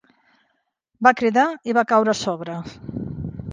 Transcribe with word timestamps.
Va 1.09 1.11
cridar 1.19 1.45
i 1.71 1.77
va 1.81 1.85
caure 1.93 2.13
a 2.17 2.21
sobre. 2.23 2.59